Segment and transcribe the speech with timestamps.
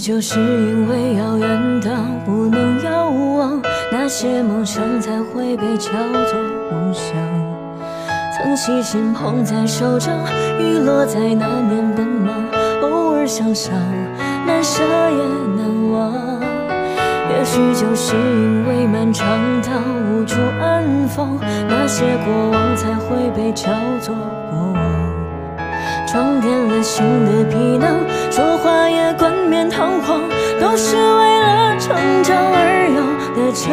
[0.00, 1.90] 就是因为遥远到
[2.24, 3.60] 不能遥望，
[3.92, 6.40] 那些梦想才会被叫做
[6.72, 7.14] 梦想。
[8.34, 10.14] 曾细心捧在手掌，
[10.58, 12.34] 雨落在那年奔忙，
[12.80, 13.74] 偶尔想想，
[14.46, 15.22] 难舍也
[15.58, 16.12] 难忘。
[17.28, 19.28] 也许就是因为漫长
[19.60, 19.70] 到
[20.10, 21.38] 无处安放，
[21.68, 23.68] 那些过往才会被叫
[24.00, 24.14] 做
[24.50, 24.79] 过往。
[26.10, 28.00] 装点了新的皮囊，
[28.32, 30.20] 说话也冠冕堂皇，
[30.60, 33.00] 都是为了成长而有
[33.36, 33.70] 的成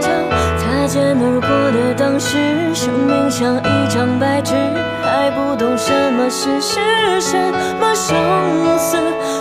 [0.00, 0.12] 长。
[0.56, 2.38] 擦肩而过的当时，
[2.72, 4.54] 生命像一张白纸，
[5.02, 6.78] 还不懂什么是世，
[7.20, 7.36] 什
[7.80, 8.14] 么生
[8.78, 8.96] 死。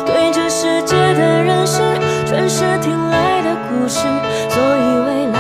[0.07, 1.79] 对这世界的认识，
[2.25, 3.99] 全是听来的故事，
[4.49, 5.34] 所以未来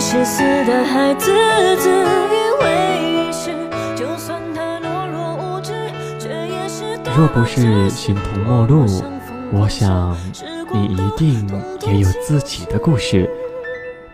[0.00, 1.30] 孩子
[1.76, 3.50] 自以为是，
[3.94, 5.72] 就算他懦弱无知，
[6.18, 8.86] 却也是若不是形同陌路，
[9.52, 10.16] 我想
[10.72, 11.46] 你一定
[11.86, 13.28] 也有自己的故事。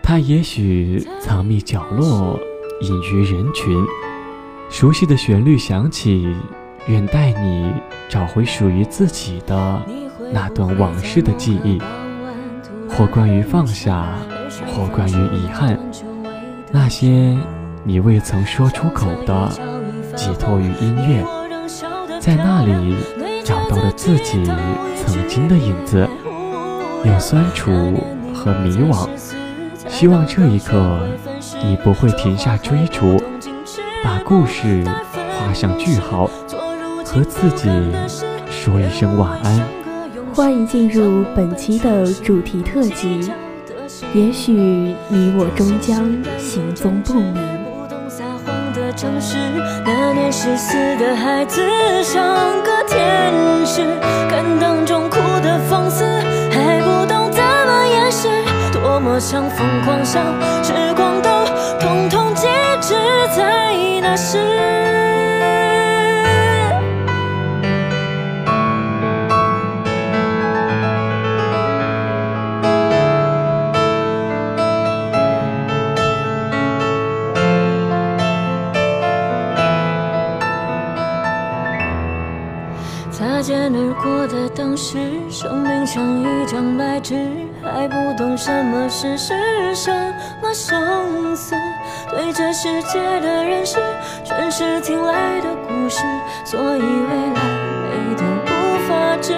[0.03, 2.39] 他也许藏匿角落，
[2.81, 3.87] 隐于人群。
[4.69, 6.35] 熟悉的旋律响起，
[6.89, 7.73] 愿带你
[8.09, 9.81] 找回属于自己的
[10.33, 11.81] 那段往事的记忆，
[12.89, 14.09] 或关于放下，
[14.65, 15.79] 或关于遗憾。
[16.71, 17.37] 那些
[17.85, 19.51] 你未曾说出口的，
[20.15, 21.25] 寄托于音乐，
[22.21, 22.97] 在那里
[23.45, 24.45] 找到了自己
[24.97, 26.09] 曾经的影子，
[27.05, 27.71] 有酸楚
[28.35, 29.09] 和迷惘。
[29.89, 30.99] 希望这一刻，
[31.63, 33.23] 你不会停下追逐，
[34.03, 34.85] 把故事
[35.39, 36.29] 画上句号，
[37.05, 37.71] 和自己
[38.51, 39.63] 说一声晚安。
[40.35, 43.31] 欢迎进入本期的主题特辑。
[44.15, 46.05] 也许你我终将
[46.39, 47.35] 行踪不明。
[47.65, 49.37] 不懂撒谎的城市，
[49.85, 51.63] 那年十四的孩子
[52.03, 52.25] 像
[52.63, 53.33] 个天
[53.65, 53.83] 使，
[54.29, 56.05] 看当中哭的放肆，
[56.51, 58.29] 还不懂怎么掩饰，
[58.73, 60.23] 多么想疯狂想，
[60.63, 61.31] 时光都
[61.79, 62.95] 统统静止
[63.37, 64.39] 在那时。
[88.99, 89.93] 什么是，什
[90.41, 91.55] 么生死。
[92.09, 93.77] 对这世界的认识，
[94.25, 96.03] 全是听来的故事，
[96.47, 97.43] 所以未来
[97.91, 99.35] 美得无法直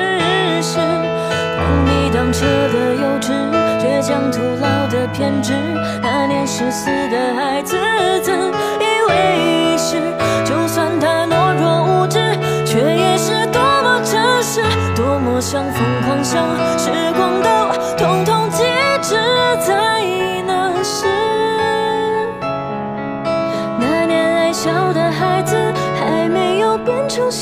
[0.63, 0.79] 视。
[0.79, 3.33] 螳臂当车的幼稚，
[3.81, 5.53] 倔强徒劳的偏执，
[6.01, 7.77] 那年十四的孩子
[8.23, 9.97] 自以为是，
[10.45, 12.21] 就算他懦弱无知，
[12.65, 14.63] 却也是多么真实，
[14.95, 16.45] 多么想疯狂像，
[16.79, 17.68] 时光都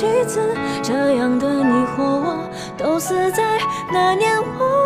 [0.07, 0.41] 变成戏子，
[0.83, 3.43] 这样的你或我都死在
[3.93, 4.86] 那年我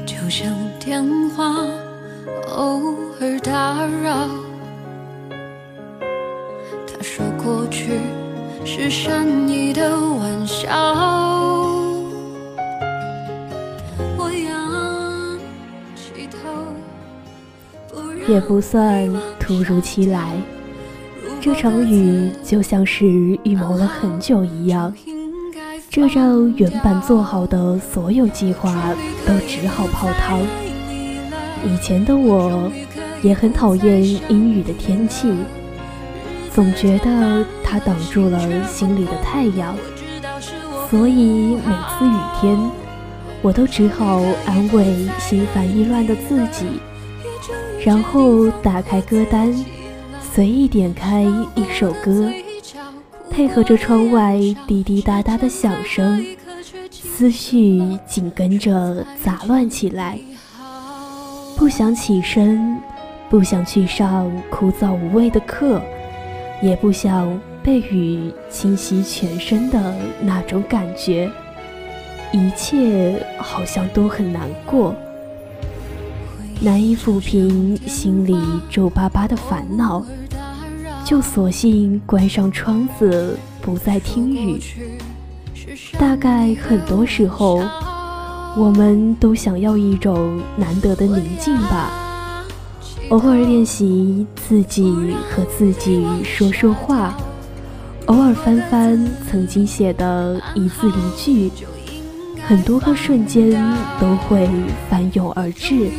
[0.21, 1.55] 就像电话，
[2.55, 4.29] 偶尔打扰。
[6.85, 7.99] 他说过去
[8.63, 10.69] 是善意的玩笑。
[14.15, 15.39] 我仰
[15.95, 16.37] 起头，
[17.89, 20.39] 不也不算突如其来。
[21.41, 23.07] 这场雨就像是
[23.43, 24.93] 预谋了很久一样，
[25.91, 28.95] 这让原本做好的所有计划
[29.27, 30.39] 都只好泡汤。
[31.65, 32.71] 以前的我
[33.21, 35.29] 也很讨厌阴雨的天气，
[36.49, 39.75] 总觉得它挡住了心里的太阳，
[40.89, 42.57] 所以每次雨天，
[43.41, 46.67] 我都只好安慰心烦意乱的自己，
[47.83, 49.53] 然后打开歌单，
[50.21, 51.23] 随意点开
[51.53, 52.31] 一首歌。
[53.31, 54.37] 配合着窗外
[54.67, 56.23] 滴滴答答的响声，
[56.91, 60.19] 思绪紧跟着杂乱起来。
[61.55, 62.77] 不想起身，
[63.29, 65.81] 不想去上枯燥无味的课，
[66.61, 71.31] 也不想被雨侵袭全身的那种感觉。
[72.33, 74.93] 一切好像都很难过，
[76.59, 78.35] 难以抚平心里
[78.69, 80.05] 皱巴巴的烦恼。
[81.03, 84.61] 就索性关上窗子，不再听雨。
[85.99, 87.61] 大概很多时候，
[88.55, 91.91] 我们都想要一种难得的宁静吧。
[93.09, 97.17] 偶尔练习自己和自己说说话，
[98.05, 101.51] 偶尔翻翻曾经写的一字一句，
[102.47, 103.51] 很多个瞬间
[103.99, 104.47] 都会
[104.89, 105.89] 翻涌而至。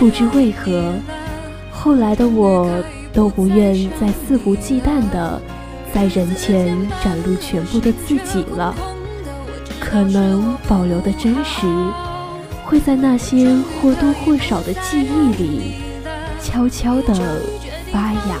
[0.00, 0.92] 不知为何，
[1.70, 2.68] 后来的我。
[3.14, 5.40] 都不愿再肆无忌惮地
[5.94, 8.74] 在人前展露全部的自己了，
[9.80, 11.66] 可能保留的真实，
[12.64, 15.74] 会在那些或多或少的记忆里
[16.42, 17.14] 悄悄地
[17.92, 18.36] 发芽。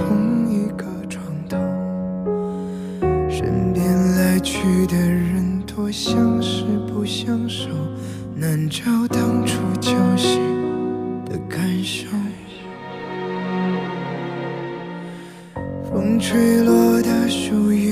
[0.00, 1.58] 同一个床头，
[3.28, 3.84] 身边
[4.16, 7.68] 来去的人多，相识不相守，
[8.34, 10.38] 难找当初旧时
[11.26, 12.08] 的感受。
[15.84, 17.89] 风吹落的树叶。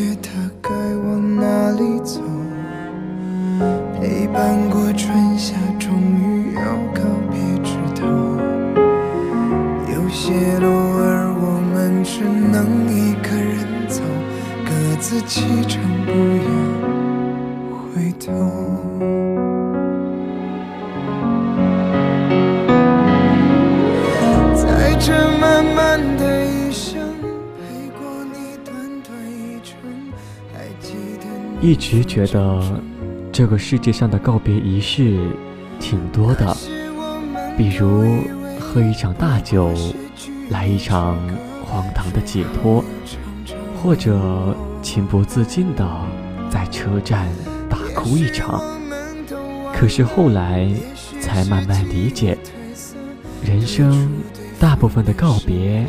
[25.00, 25.96] 这一刻
[26.82, 26.96] 却
[28.72, 29.08] 静止
[29.62, 29.72] 了，说
[30.52, 31.62] 再见，你好。
[31.62, 32.82] 一直觉得
[33.30, 35.30] 这个世界上的告别仪式
[35.78, 36.56] 挺多的，
[37.56, 38.24] 比如
[38.58, 39.72] 喝一场大酒，
[40.50, 41.16] 来一场
[41.64, 42.84] 荒唐的解脱，
[43.80, 45.88] 或者情不自禁的
[46.50, 47.28] 在车站
[47.70, 48.60] 大哭一场。
[49.72, 50.68] 可是后来
[51.20, 52.36] 才慢慢理解，
[53.44, 54.10] 人生
[54.60, 55.86] 大部分的告别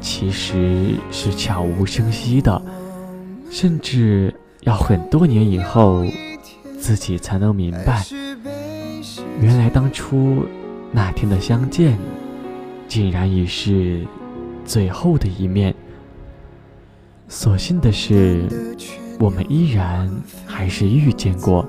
[0.00, 2.62] 其实是悄无声息的，
[3.50, 4.34] 甚至。
[4.62, 6.06] 要很多年以后，
[6.78, 8.06] 自己才能明白，
[9.40, 10.44] 原来当初
[10.92, 11.98] 那天的相见，
[12.86, 14.06] 竟然已是
[14.64, 15.74] 最后的一面。
[17.26, 18.44] 所幸的是，
[19.18, 20.08] 我们依然
[20.46, 21.66] 还是遇见过，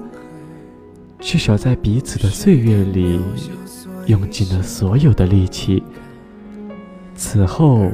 [1.20, 3.20] 至少在彼此的岁月里，
[4.06, 5.82] 用尽了所有的力气。
[7.16, 7.90] 此后，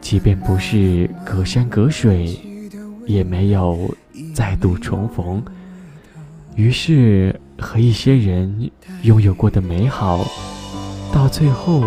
[0.00, 2.38] 即便不是隔山隔水，
[3.06, 3.94] 也没有
[4.34, 5.42] 再度重逢。
[6.56, 8.70] 于是，和一些人
[9.02, 10.26] 拥有过的美好，
[11.12, 11.82] 到最后，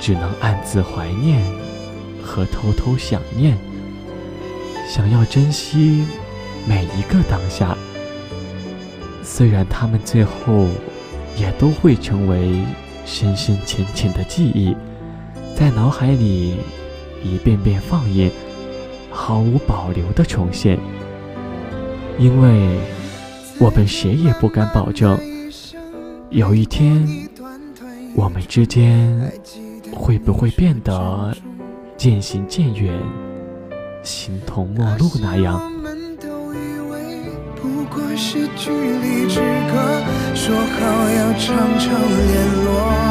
[0.00, 1.42] 只能暗自怀念
[2.22, 3.56] 和偷偷想念。
[4.88, 6.04] 想要珍惜
[6.66, 7.76] 每一个当下，
[9.22, 10.66] 虽然他们最后
[11.36, 12.64] 也都会成为
[13.06, 14.76] 深深浅浅的记忆，
[15.60, 16.56] 在脑海里
[17.22, 18.30] 一遍遍放映，
[19.10, 20.78] 毫无保留的重现。
[22.18, 22.78] 因为
[23.58, 25.20] 我们谁也不敢保证，
[26.30, 27.06] 有一天
[28.16, 29.30] 我们之间
[29.92, 31.36] 会不会变得
[31.94, 32.98] 渐行渐远。
[34.02, 35.60] 形同陌路那样。
[35.62, 37.20] 我们都以为
[37.54, 43.09] 不过是距离之隔，说好要常常联络。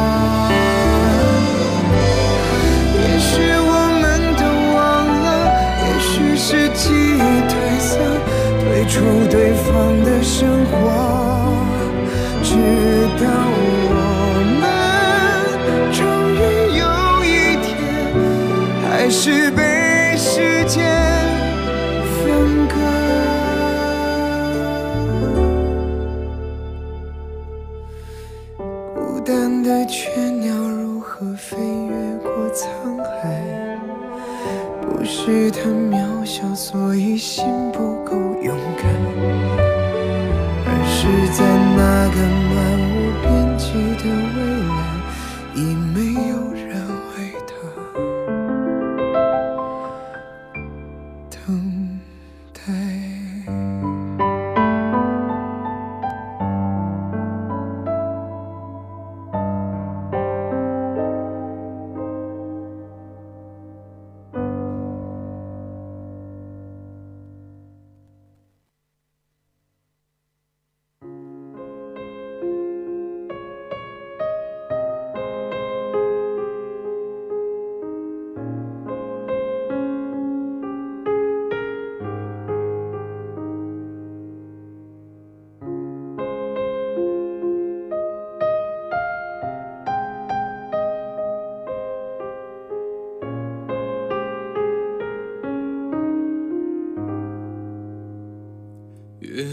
[8.90, 10.74] 出对方的生活，
[12.42, 12.54] 直
[13.18, 13.24] 到
[13.86, 13.94] 我
[14.60, 14.62] 们
[15.92, 15.98] 终
[16.34, 16.36] 于
[16.76, 16.84] 有
[17.24, 17.28] 一
[17.62, 17.70] 天，
[18.82, 19.78] 还是被。
[20.22, 20.84] 时间
[22.04, 22.74] 分割，
[28.94, 32.68] 孤单的雀鸟如何飞越过沧
[33.02, 33.18] 海？
[34.82, 35.70] 不是它
[41.10, 41.44] 是在
[41.76, 42.49] 那个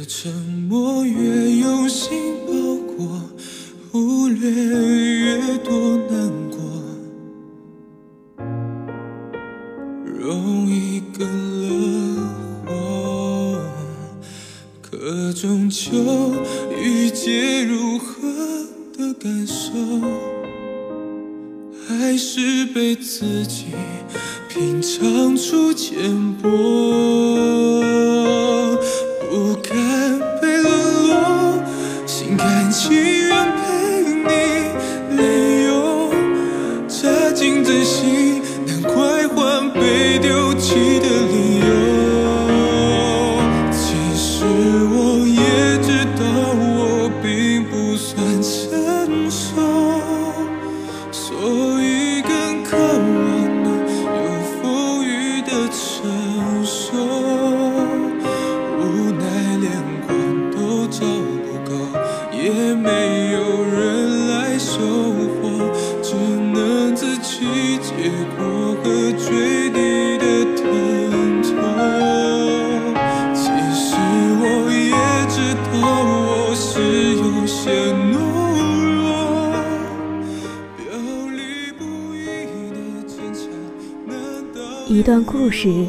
[0.10, 2.54] 沉默越用心包
[2.96, 3.22] 裹，
[3.92, 6.58] 忽略越多难过，
[10.06, 11.68] 容易更了
[12.66, 13.60] 火，
[14.82, 15.92] 可终究
[16.82, 18.30] 遇见如何
[18.98, 19.74] 的感受，
[21.86, 23.66] 还是被自己
[24.48, 27.57] 品尝出浅薄。
[85.08, 85.86] 段故事，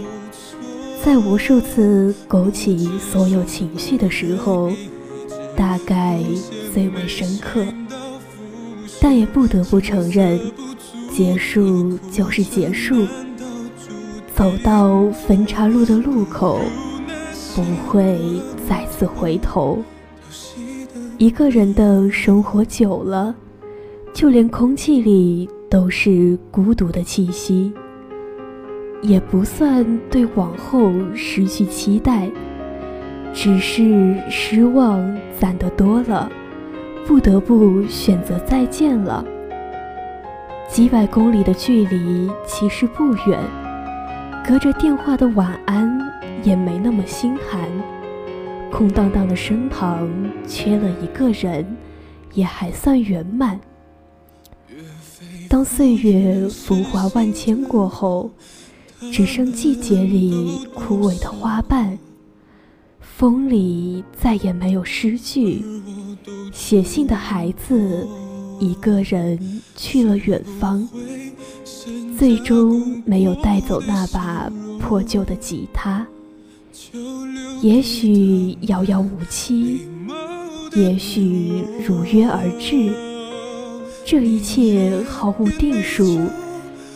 [1.03, 4.71] 在无数次勾起所有情绪的时候，
[5.57, 6.23] 大概
[6.73, 7.67] 最为深刻。
[9.01, 10.39] 但也不得不承认，
[11.11, 13.09] 结束就是结束。
[14.37, 16.61] 走到分岔路的路口，
[17.57, 18.21] 不会
[18.69, 19.83] 再次回头。
[21.19, 23.35] 一个人的生活久了，
[24.15, 27.73] 就连空气里都是孤独的气息。
[29.01, 32.29] 也不算对往后失去期待，
[33.33, 36.31] 只是失望攒得多了，
[37.07, 39.25] 不得不选择再见了。
[40.69, 43.39] 几百公里的距离其实不远，
[44.47, 45.99] 隔着电话的晚安
[46.43, 47.69] 也没那么心寒。
[48.71, 50.07] 空荡荡的身旁
[50.47, 51.65] 缺了一个人，
[52.35, 53.59] 也还算圆满。
[55.49, 58.31] 当岁月浮华万千过后，
[59.13, 61.99] 只剩季节里枯萎的花瓣，
[63.01, 65.65] 风里再也没有诗句，
[66.53, 68.07] 写信的孩子
[68.59, 70.89] 一个人去了远方，
[72.19, 74.51] 最终没有带走那把
[74.81, 76.07] 破旧的吉他。
[77.61, 79.81] 也许遥遥无期，
[80.75, 82.93] 也许如约而至，
[84.05, 86.21] 这一切毫无定数，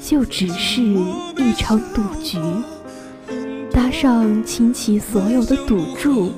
[0.04, 2.38] 就只是一场赌局。
[3.70, 6.32] 搭上倾其所有的赌注，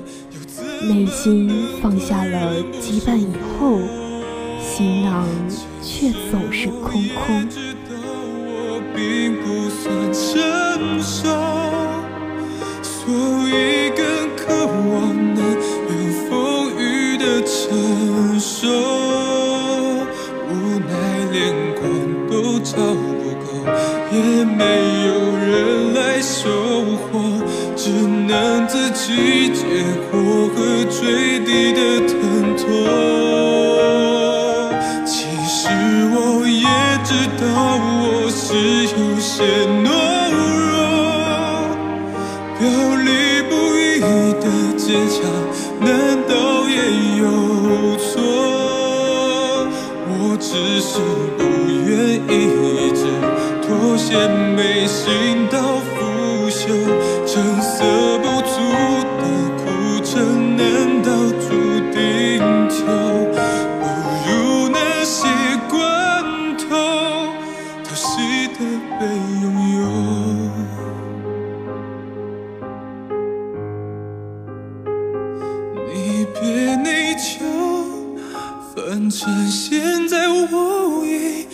[0.83, 3.27] 内心放下了羁绊以
[3.59, 3.79] 后，
[4.61, 5.27] 行囊
[5.81, 7.47] 却总是空空。
[14.37, 15.91] 渴望能有
[16.29, 18.67] 风雨的承受，
[27.85, 29.61] 只能自己接
[30.09, 32.17] 过和坠地的疼
[32.57, 32.65] 痛。
[35.05, 35.69] 其实
[36.09, 36.65] 我也
[37.03, 37.45] 知道
[38.01, 38.01] 我
[38.31, 38.45] 是
[38.87, 39.29] 有些
[39.83, 39.85] 懦
[40.33, 40.41] 弱。
[42.57, 42.65] 表
[43.03, 43.07] 里
[43.51, 44.01] 不一
[44.41, 44.43] 的
[44.75, 45.15] 坚强，
[45.79, 45.85] 难
[46.27, 46.33] 道
[46.67, 46.73] 也
[47.19, 47.23] 有
[47.97, 48.09] 错？
[50.09, 50.97] 我只是
[51.37, 51.39] 不
[51.69, 52.33] 愿意
[52.65, 53.05] 一直
[53.61, 54.17] 妥协，
[54.55, 55.93] 没心到腐
[56.49, 56.63] 朽，
[79.05, 81.45] 反正现在我已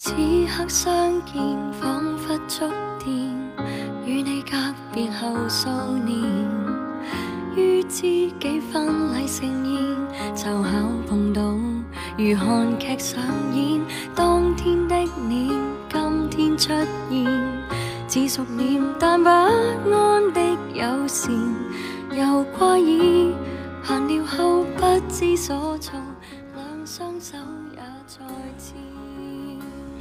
[0.00, 1.34] 此刻相见，
[1.72, 2.64] 仿佛触
[3.04, 3.12] 电。
[4.06, 4.56] 与你隔
[4.92, 5.68] 别后数
[6.06, 6.22] 年，
[7.56, 8.02] 于知
[8.38, 10.70] 己婚礼盛宴，凑巧
[11.08, 11.42] 碰到，
[12.16, 13.20] 如韓劇上
[13.52, 13.80] 演。
[14.14, 14.94] 当天的
[15.28, 15.50] 脸，
[15.90, 16.72] 今天出
[17.10, 17.26] 现，
[18.06, 20.40] 似熟念但不安的
[20.74, 21.34] 友善，
[22.12, 23.32] 又怪異，
[23.84, 25.98] 閒聊后不知所措，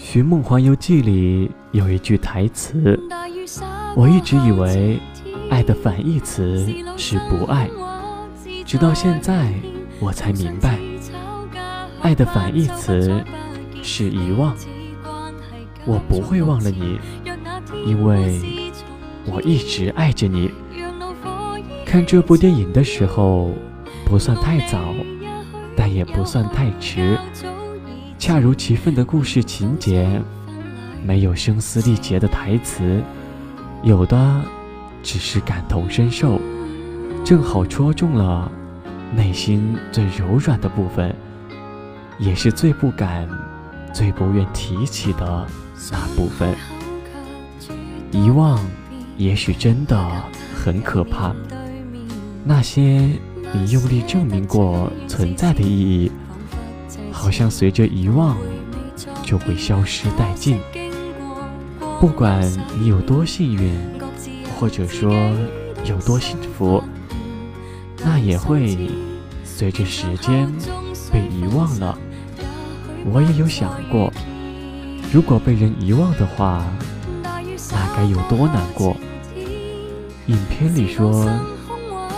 [0.10, 2.98] 寻梦环游记》里有一句台词，
[3.93, 4.98] 我一直以为
[5.50, 6.65] 爱的反义词
[6.96, 7.70] 是不爱，
[8.65, 9.52] 直到现在
[10.00, 10.80] 我才明白，
[12.02, 13.22] 爱的反义词
[13.84, 14.56] 是遗忘。
[15.86, 16.98] 我不会忘了你，
[17.86, 18.41] 因为
[19.26, 20.50] 我一直爱着你。
[21.86, 23.52] 看这部电影的时候，
[24.06, 24.80] 不算太早，
[25.76, 27.20] 但也不算太迟。
[28.28, 30.22] 恰如其分的故事情节，
[31.02, 33.02] 没有声嘶力竭的台词，
[33.84, 34.44] 有的
[35.02, 36.38] 只是感同身受，
[37.24, 38.52] 正好戳中了
[39.16, 41.16] 内心最柔软的部分，
[42.20, 43.26] 也是最不敢、
[43.94, 45.48] 最不愿提起的
[45.90, 46.54] 那部分。
[48.12, 48.60] 遗忘，
[49.16, 50.06] 也许真的
[50.54, 51.34] 很可怕。
[52.44, 53.10] 那些
[53.54, 56.12] 你用力证明过存在的意义。
[57.28, 58.38] 好像随着遗忘
[59.22, 60.62] 就会消失殆尽。
[62.00, 62.42] 不管
[62.80, 63.78] 你有多幸运，
[64.58, 65.12] 或者说
[65.84, 66.82] 有多幸福，
[67.98, 68.90] 那也会
[69.44, 70.50] 随着时间
[71.12, 72.00] 被遗忘了。
[73.12, 74.10] 我也有想过，
[75.12, 76.66] 如果被人遗忘的话，
[77.26, 78.96] 那该有多难过。
[80.28, 81.26] 影片里说，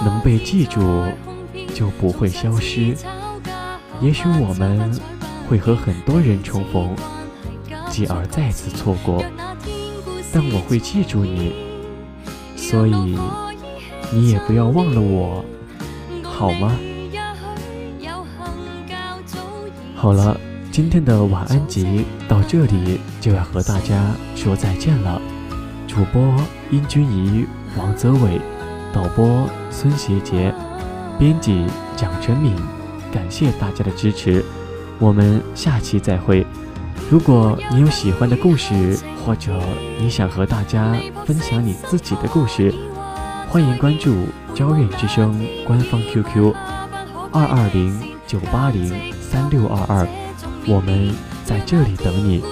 [0.06, 0.80] 能被记住
[1.74, 2.96] 就不会消失。
[4.02, 4.92] 也许我们
[5.48, 6.96] 会和很多人重逢，
[7.90, 9.24] 继而再次错过，
[10.32, 11.54] 但我会记住你，
[12.56, 13.18] 所以
[14.12, 15.44] 你也不要忘了我，
[16.24, 16.72] 好吗？
[19.96, 20.40] 好了，
[20.72, 25.22] 今天的晚安集到这里就要和大家说再见了。
[25.88, 26.34] 主播
[26.72, 27.46] 殷君怡、
[27.78, 28.40] 王泽伟，
[28.94, 30.54] 导播孙协杰。
[31.18, 31.66] 编辑
[31.98, 32.56] 蒋晨敏，
[33.12, 34.44] 感谢大家的支持，
[35.00, 36.46] 我们下期再会。
[37.10, 39.52] 如果你有喜欢的故事，或者
[40.00, 40.96] 你想和大家
[41.26, 42.74] 分享你自己的故事，
[43.50, 46.54] 欢迎关注“交院之声”官方 QQ：
[47.32, 50.08] 二二零九八零三六二二，
[50.68, 51.12] 我们
[51.44, 52.44] 在这里等你。